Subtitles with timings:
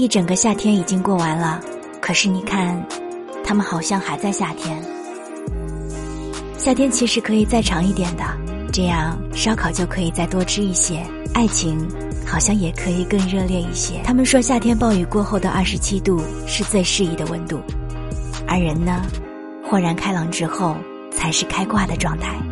[0.00, 1.60] 一整个夏天已经过完了
[2.00, 2.82] 可是你看
[3.44, 4.82] 他们好像还在夏天。
[6.56, 8.24] 夏天其实可以再长一点的
[8.72, 11.02] 这样烧烤就可以再多吃一些
[11.34, 11.86] 爱情
[12.26, 14.00] 好像也可以更热烈一些。
[14.02, 17.60] 他们说夏天暴雨过后的二十七度是最适宜的温度
[18.48, 19.02] 而人呢
[19.62, 20.78] 豁然开朗之后
[21.12, 22.49] 才是开挂的状态。